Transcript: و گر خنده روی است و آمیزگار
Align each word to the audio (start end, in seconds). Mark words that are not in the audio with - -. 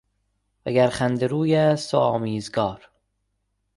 و 0.65 0.71
گر 0.71 0.87
خنده 0.89 1.27
روی 1.27 1.55
است 1.55 1.93
و 1.93 1.97
آمیزگار 1.97 2.89